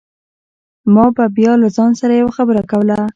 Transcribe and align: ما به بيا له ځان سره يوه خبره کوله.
ما 0.93 1.05
به 1.15 1.25
بيا 1.37 1.53
له 1.61 1.67
ځان 1.77 1.91
سره 2.01 2.13
يوه 2.21 2.31
خبره 2.37 2.61
کوله. 2.71 2.99